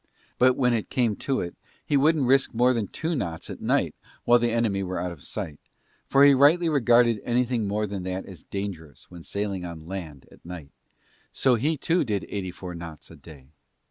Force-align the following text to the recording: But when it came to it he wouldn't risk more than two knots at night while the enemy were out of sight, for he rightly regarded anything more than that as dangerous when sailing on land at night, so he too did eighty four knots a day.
But 0.39 0.57
when 0.57 0.73
it 0.73 0.89
came 0.89 1.15
to 1.17 1.41
it 1.41 1.55
he 1.85 1.95
wouldn't 1.95 2.25
risk 2.25 2.55
more 2.55 2.73
than 2.73 2.87
two 2.87 3.15
knots 3.15 3.51
at 3.51 3.61
night 3.61 3.93
while 4.25 4.39
the 4.39 4.49
enemy 4.49 4.81
were 4.81 4.99
out 4.99 5.11
of 5.11 5.21
sight, 5.21 5.59
for 6.07 6.23
he 6.25 6.33
rightly 6.33 6.69
regarded 6.69 7.21
anything 7.23 7.67
more 7.67 7.85
than 7.85 8.01
that 8.01 8.25
as 8.25 8.41
dangerous 8.41 9.11
when 9.11 9.21
sailing 9.21 9.63
on 9.63 9.85
land 9.85 10.27
at 10.31 10.43
night, 10.43 10.71
so 11.31 11.53
he 11.53 11.77
too 11.77 12.03
did 12.03 12.25
eighty 12.29 12.49
four 12.49 12.73
knots 12.73 13.11
a 13.11 13.15
day. 13.15 13.49